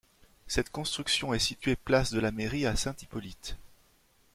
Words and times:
Cette 0.47 0.71
construction 0.71 1.31
est 1.31 1.37
située 1.37 1.75
place 1.75 2.11
de 2.11 2.19
la 2.19 2.31
Mairie 2.31 2.65
à 2.65 2.75
Saint-Hippolyte. 2.75 3.55